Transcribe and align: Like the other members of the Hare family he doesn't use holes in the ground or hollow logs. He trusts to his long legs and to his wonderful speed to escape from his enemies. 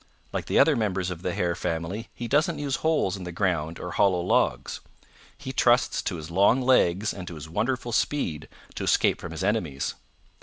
Like 0.33 0.47
the 0.47 0.57
other 0.57 0.75
members 0.75 1.11
of 1.11 1.21
the 1.21 1.31
Hare 1.35 1.53
family 1.53 2.09
he 2.15 2.27
doesn't 2.27 2.57
use 2.57 2.77
holes 2.77 3.15
in 3.15 3.23
the 3.23 3.31
ground 3.31 3.79
or 3.79 3.91
hollow 3.91 4.19
logs. 4.21 4.79
He 5.37 5.53
trusts 5.53 6.01
to 6.01 6.15
his 6.15 6.31
long 6.31 6.59
legs 6.59 7.13
and 7.13 7.27
to 7.27 7.35
his 7.35 7.47
wonderful 7.47 7.91
speed 7.91 8.49
to 8.73 8.83
escape 8.83 9.21
from 9.21 9.31
his 9.31 9.43
enemies. 9.43 9.93